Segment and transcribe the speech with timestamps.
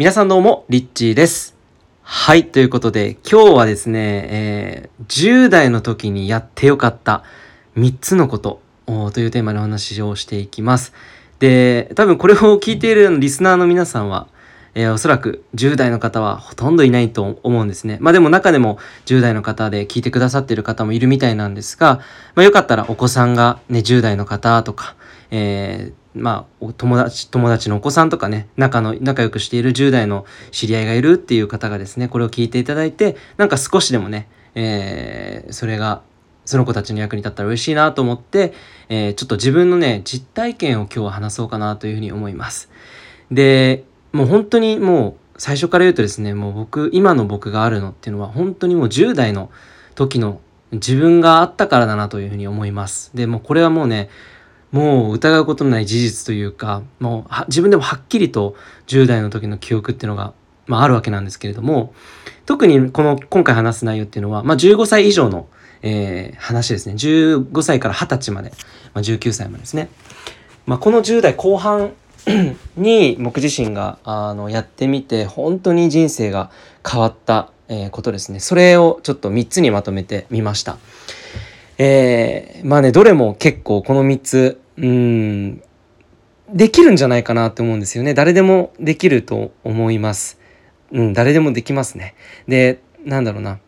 [0.00, 1.54] 皆さんどうも、リッチーです。
[2.00, 7.22] はい、ということで、今日はですね、えー、10代の時にやってよかった
[7.76, 10.94] 3つのことというテーマでお話をしていきます。
[11.38, 14.28] で、多分これを聞いているリスナーの皆さんは、
[14.74, 17.98] えー、おそらく10代の方はほとんどいないと思うんですね。
[18.00, 22.00] まあでも中でも10代の方で聞いてくださっている方もいるみたいなんですが、
[22.36, 24.94] まあよかったらお子さんがね、10代の方とか、
[25.30, 36.02] えー、まあ、友達、友達のお子さんとかね、仲の、仲良くしている10代の知り合いがいるっていう方がですね、これを聞いていただいて、なんか少しでもね、えー、それが、
[36.44, 38.52] その子たちの役に立ったら嬉しいなと思って、
[38.88, 42.70] えー、ちょっと自分のね、実体験を今日は話そうかなというふうに思います。
[43.30, 49.50] で、もう本当にもう最初から言うとですね、もう僕、今の僕があるのっていうのは本当にもう10代の
[49.94, 50.40] 時の
[50.72, 53.10] 自分があったからだなというふうに思います。
[53.14, 54.10] で、もうこれはもうね、
[54.72, 58.54] もう疑うことのない事実というか、もう自分でもはっきりと
[58.86, 60.32] 10代の時の記憶っていうのが、
[60.66, 61.92] まあ、あるわけなんですけれども、
[62.46, 65.48] 特にこの今回話す内容っていうのは、まあ、15歳以上の、
[65.82, 66.94] えー、話ですね。
[66.94, 68.52] 15歳から20歳まで、
[68.94, 69.88] まあ、19歳までですね。
[70.66, 71.92] まあ、この10代後半
[72.76, 76.50] に僕自身があのやってみて本当に人生が
[76.88, 78.40] 変わった、えー、ことですね。
[78.40, 80.78] それをちょっと3つにまとめてみました。
[81.78, 85.62] えー、まあね、どれも結構この3つ、うん、
[86.52, 88.14] できるんじゃないかなって思うんですよね。
[88.14, 90.38] 誰でもできると思います。
[90.92, 92.14] うん、誰でもできますね。
[92.48, 93.60] で、なんだろうな。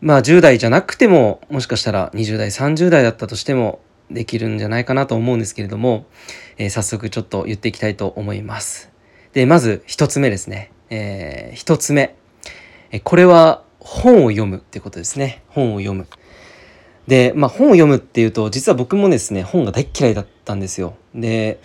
[0.00, 6.06] まあ10代じゃなくても、もしかしたら20代、30代だったとしてもできるんじゃないかなと思うんですけれども、
[6.58, 8.90] えー、早速ちょっと言っていきたいと思います。
[9.32, 10.70] で、まず1つ目ですね。
[10.90, 12.14] えー、1つ目。
[12.90, 15.42] えこれは本を読むってことですね。
[15.48, 16.06] 本を読む。
[17.06, 20.94] で、まあ本を読むっていうと、実は僕もですね、本が大嫌いだったんですよ。
[21.14, 21.60] で、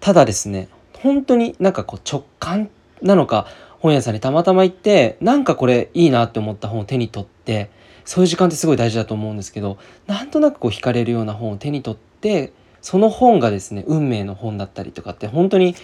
[0.00, 0.68] ただですね、
[1.02, 2.70] 本当になんかこう直感
[3.02, 3.46] なのか、
[3.78, 7.70] 本屋さんにたまたま行って、なんかこれいいなって思った本を手に取って、
[8.04, 15.74] そういう時間ってすごい大事だと思うんですけど、なんとなくこう惹かれるような本を手に取って、その本がですね、運命の本だったりとかって本当に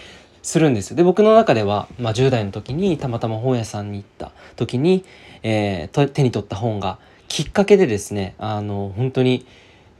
[0.43, 0.95] するんですよ。
[0.95, 5.03] で、僕の中では、まあ10代の時にたまたま本屋さんに行った時に、
[5.43, 6.99] えー、手に取った本が、
[7.31, 9.45] きっかけでですねあの本当に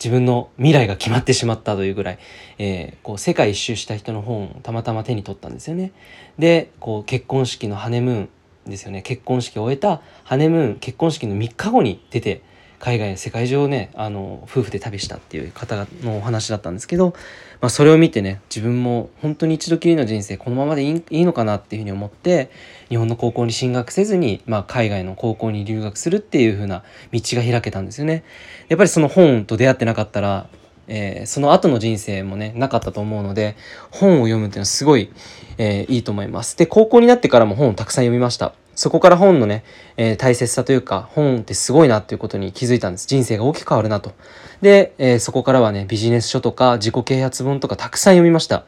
[0.03, 2.19] 自分の未来が決まってしまったというぐらい、
[2.57, 5.93] えー、こう世界一周した人の本をたまたま手に取ったんですよね。
[6.37, 8.19] でこう結婚式のハネムー
[8.67, 12.41] ンですよね結婚式を終えたハネムーン結婚式の3日後に出て
[12.81, 17.13] 海外世界中をねあの夫婦で旅したっていう方のお話だったんですけど、
[17.61, 22.49] まあ、それを見てね自分も本当に一度きりの人生このままでいいのかなっていうふうに思って
[22.89, 26.83] 日本の高校に進学せずに、まあ、海外の高校に留学するっていう風な
[27.13, 28.23] 道が開けたんですよね。
[28.67, 30.47] やっぱりその本と出会ってなかったら
[30.87, 33.55] えー、その後の人生もねなかったと思うので
[33.91, 35.09] 本を読むっていうのはすごい、
[35.57, 36.57] えー、いいと思います。
[36.57, 38.53] で高校になってからも本をたくさん読みました。
[38.75, 39.63] そこから本のね、
[39.97, 43.07] えー、大切さというか、本ってすごいなっていうことに気づいたんです。
[43.07, 44.13] 人生が大きく変わるなと。
[44.61, 48.65] で、えー、そこからはね、ビジネス書とか自己啓発本とかたくさん読みました。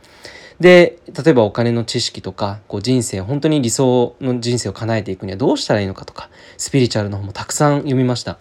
[0.60, 8.38] で、例えばお金の知識とか、こう人生、本当に理想の人生を叶えていくにはどうしたらいいのかとか、スピリチュアルの本もたくさん読みました。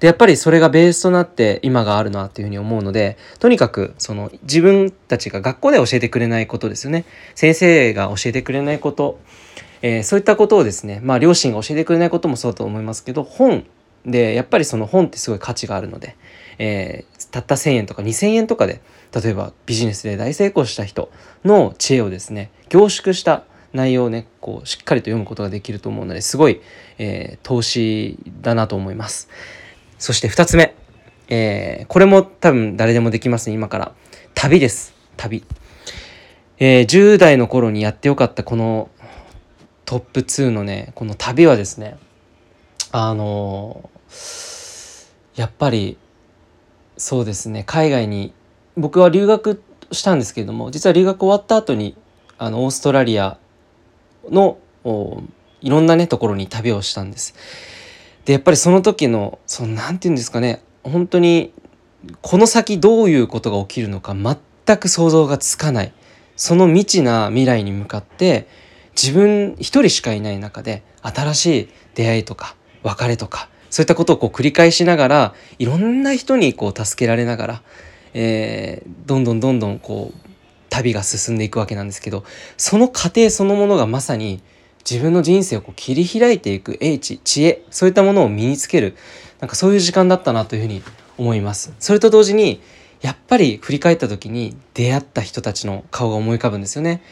[0.00, 7.04] で、やっぱりそれがベースとなって今があるなっていうふうに思うので、とにかくその自分たちが学校で教えてくれないことですよね。
[7.34, 9.20] 先生が教えてくれないこと、
[9.82, 13.64] えー、そういったことをですね、まあ両親が教えてくれないこともそうだと思いますけど、本
[14.06, 16.16] で、やっぱりその本ってすごい価値があるので、
[16.58, 18.80] えー、たった1000円とか2000円とかで、
[19.14, 21.10] 例えばビジネスで大成功した人
[21.44, 26.60] の知恵をですね、凝縮した内容をね、こう、しっかりと読むことができると思うので、すごい、
[26.98, 29.28] えー、投資だなと思います。
[29.98, 30.74] そして2つ目。
[31.28, 33.92] えー、これも多分誰でもできますね、今から。
[34.34, 34.94] 旅です。
[35.16, 35.44] 旅。
[36.58, 38.90] えー、10代の頃にやってよかったこの
[39.90, 41.98] トップ2のねこの旅はですね
[42.92, 43.90] あの
[45.34, 45.98] やっぱり
[46.96, 48.32] そうですね海外に
[48.76, 51.96] 僕は留学したんですけれども実は留学終わった後に
[52.38, 53.36] あのオーストラリア
[54.30, 54.58] の
[55.60, 57.34] いろんなねところに旅をしたんです。
[58.26, 61.52] でやっぱりその時のその何て言うんですかね本当に
[62.22, 65.92] この先どういうことが起きるのか全く想像がつかない
[66.36, 68.46] その未知な未来に向かって
[68.94, 77.62] 自分一人しかいない中で新しい出会いとか別れとかそういったことをこう繰り返しながらいろんな人にこう助けられながら、
[78.14, 80.30] えー、どんどんどんどんこう
[80.68, 82.24] 旅が進んでいくわけなんですけど
[82.56, 84.42] その過程そのものがまさに
[84.88, 88.96] 自分の人生をこう切り開いていく英知知恵そういったものを身につける
[89.40, 90.82] なんかそういう時間だったなというふうに
[91.18, 91.72] 思います。
[91.78, 92.60] それと同時に
[93.02, 97.02] やっぱり振り返った時に出会った人たちの顔が思い浮かぶんですよね。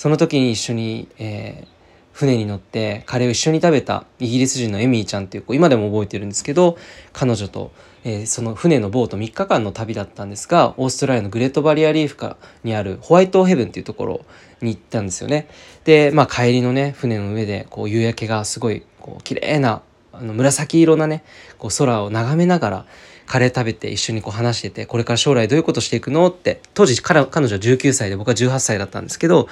[0.00, 1.66] その時に一緒に、えー、
[2.14, 6.78] 船に乗ってカレーを一緒に食べたイギリス人のエミーちゃんっていう子今でも覚えてるんですけど
[7.12, 7.70] 彼女と、
[8.02, 14.24] えー、その船のボート3日間の旅だったんですがオーストラリアのグレートバリアリーフかにあるホワイトヘブンっていうところ
[14.62, 15.48] に行ったんですよね。
[15.84, 19.82] で、まあ、帰りのね船の上でこう夕焼けがすごいこう綺麗な
[20.12, 21.22] あの紫色なね
[21.58, 22.86] こう空を眺めながら
[23.26, 29.48] カレー食べて一緒にこう話しててこれから将来どういうことしていくのって当時彼彼女は19歳で僕は18歳だったんですけど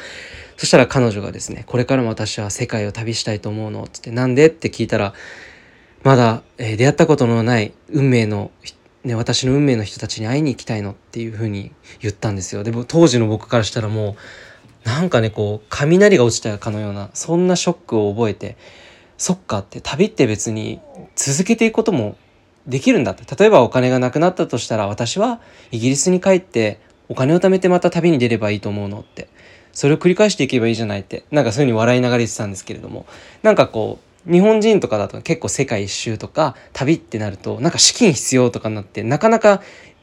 [0.56, 5.14] そしたら彼女がですねこれからも私は世界を旅したいと思うのって言ってなんでって聞いたら
[6.02, 8.50] まだ、えー、出会ったことのない運命の
[9.04, 12.64] ね、私の運命の人たちに会いに行きたいのっていうふうに言ったんですよ。
[12.64, 14.16] でも当時の僕からしたらも
[14.84, 18.56] うなんかねこう雷が落ちたかのようなそんなショックを覚えて
[19.18, 20.80] そっかって旅って別に
[21.16, 22.16] 続けていくことも
[22.66, 23.24] できるんだって。
[23.36, 29.28] 例えばお金がなくなったとしたら私はイギリスに帰ってお金を貯めてまた旅に出ればいいと思うのって。
[29.72, 31.24] それを繰り返していけばいいじゃないって。
[31.30, 33.06] なんかそういうふうに笑いながら言ってたんですけれども。
[33.42, 39.62] なんかこう日本人とかだと結構世界一周とか旅ってなるとなんか資金必要とかになってなかなか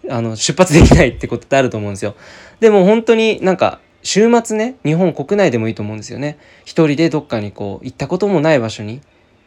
[0.09, 2.15] あの出発できないってことってあると思うんですよ。
[2.59, 6.37] でも本当になんか週末ね日本国内でもいいと思うんですよね。
[6.63, 9.01] 一人でどっかにこう行ったこともない場所に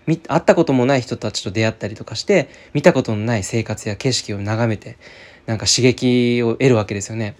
[0.07, 4.99] 会ったこともない人たちと出会ったりとかして見たことのない生活や景色を眺めて
[5.47, 7.37] なんか刺激を得るわけですよね。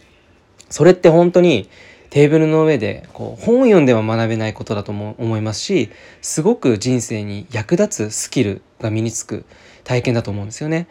[0.71, 1.69] それって本当に
[2.11, 5.91] テーブルの上でこう本を読んでは学べないことだと思いますし
[6.23, 9.45] すごく人生に役立つスキルが身につく
[9.83, 10.87] 体験だと思うんですよね。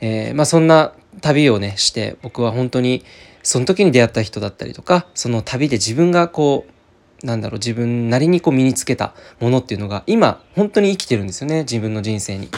[0.00, 3.04] えー、まあ、そんな旅をねして僕は本当に
[3.42, 12.48] その時に出会った人だったりとかその旅で自分がこうなんだろう自分なりにこう身につけたものっていうのが今本当に生きてるんですよね自分の人生に、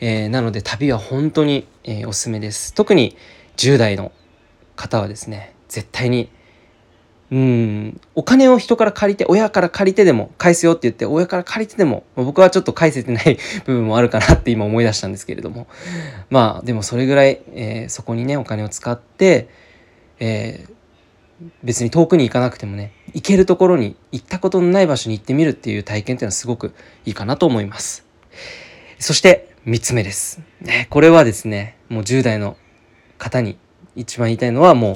[0.00, 2.74] えー、なので旅は本当に、えー、おすすめです。
[2.74, 3.16] 特に
[3.56, 4.12] 10代の
[4.76, 6.30] 方はですね絶対に
[7.30, 15.66] うんお金を人から借りて親から借りてでも返すよって言って親から借りてでもま僕はちょっと返せてない 部分もあるかなって今思い出したんですけれども。
[16.28, 19.48] まあでもそれぐらい、えー、そこにねお金を使って、
[20.24, 26.72] えー、別に遠くに行かなくてもね行けるところに行ったことのない場所に行ってみるっていう体験っていうのはすごく
[27.04, 28.06] いいかなと思います。
[29.00, 32.56] そして3つ目です、ね、これはですねもう10代の
[33.18, 33.58] 方に
[33.96, 34.94] 一番言いたいのはもう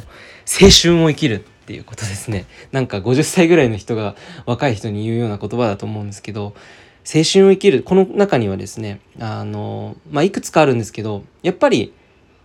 [0.62, 2.46] 青春を生きるっていうことですね。
[2.70, 4.14] なんか50歳ぐらいの人が
[4.44, 6.54] 若い人に言うような言葉だと思うんですけど
[7.04, 11.92] 青春を生きるこの中にはですねあのまあいくつかあるんですけどやっぱり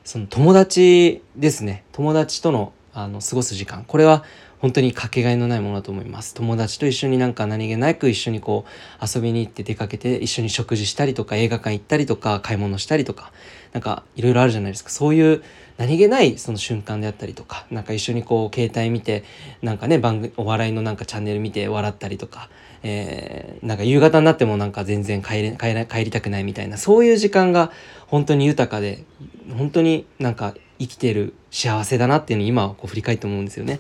[0.04, 1.84] その友達ですね。
[1.92, 3.86] 友達とのあの過ごす時間。
[3.86, 4.24] これは
[4.60, 6.34] 本当にかけがえのないものだと思います。
[6.34, 8.66] 友達と一緒になんか何気なく一緒にこ
[9.02, 13.32] う遊びに行って出かけて一緒に食事したりとか映画館行ったりとか買い物したりとか
[13.74, 14.90] なんかいろいろあるじゃないですか。
[14.90, 15.44] そういう
[15.78, 19.24] 何気ないその瞬間であったりとかなんか一緒にこう携帯見て
[19.64, 22.50] なんかね番組お笑いのなんかチャンネル見て笑ったりとか、
[22.84, 27.72] えー、なんか夕方になってもなんか全然帰れ帰れ帰りたくないみたいなそういう時間が
[28.06, 29.06] 本当に豊かで
[29.54, 33.80] 本当になんか生きてる幸せだなっていうのを今こう振り返って思うんですよね。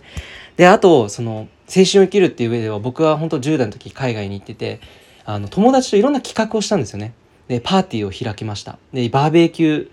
[0.57, 4.81] であとその青春を生きるっていう上では僕は本当10代の時海外に行ってて
[5.25, 7.13] あの友達といろんな企画をしたんですよね。
[7.47, 8.77] でパーティーを開きました。
[8.93, 9.89] でバーベキュー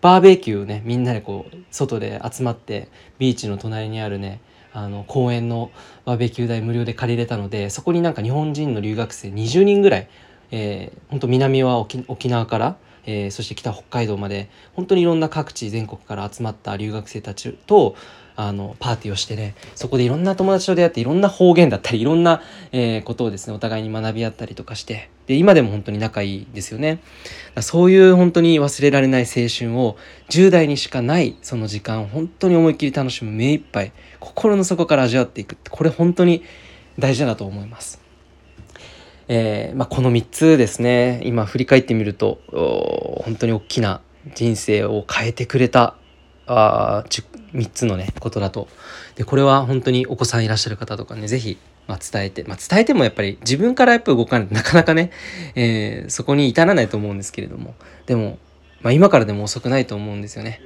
[0.00, 2.88] バーベキューをねみんなでこう外で集まって
[3.18, 4.40] ビーチの隣にあるね
[4.72, 5.70] あの公園の
[6.04, 10.08] バーベキュー台無料で借りれたのでそこになんか日本人の留学生20人ぐらい、
[10.52, 12.76] えー、本当南は沖縄から
[13.06, 17.96] えー、そして北北海道まで本当にいろんな各地全国から集まった留学生たちと
[18.36, 22.40] あのパーティーをしてねそこでいろんな友達と出会っていろんな方言だったりいろんな、
[22.72, 27.00] えー、ことをですねお互いに学び合ったりとかしてで今でも本当に仲いいですよね。
[27.60, 29.96] そういう本当に忘れられない青春を
[30.30, 36.42] 10代にしかないその時間を本当に思いっきり楽しむ目いっぱい心の底から味わっていくってこれ本当に
[36.98, 38.09] 大事だと思います。
[39.32, 42.40] えー、まあ、この3つですね今振り返ってみると
[43.24, 44.00] 本当に大きな
[44.34, 45.94] 人生を変えてくれた
[46.48, 48.66] あ3つのねことだと
[49.14, 55.12] でこれは本当にお子さんいらっしゃる方とかね是非、まあ、伝えて、まあ、伝えてもやっぱり自分からやっぱ動かないとなかなかね、
[55.54, 58.36] えー、そこに至らないと思うんですけれどもでも、
[58.80, 60.60] まあ、今からでも遅くないと思うんですよね。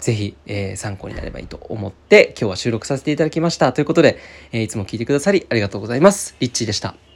[0.00, 3.72] ぜひ、えー、参考になればいいと思って今日は収録させていただきました。
[3.72, 4.18] ということで、
[4.50, 6.34] えー、いつも聞いてくださりありがとうございます。
[6.40, 7.09] リッチーでした。